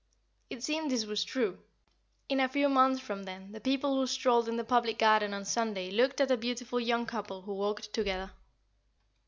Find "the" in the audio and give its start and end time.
3.51-3.59, 4.57-4.63